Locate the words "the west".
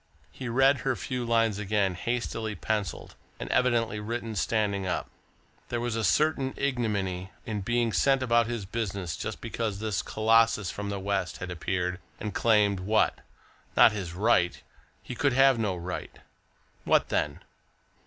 10.89-11.37